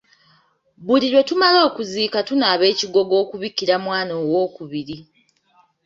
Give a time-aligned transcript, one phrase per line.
[0.85, 4.97] Buli lwe tumala okuziika tunaaba ekigogo okubikira mwana owookubiri.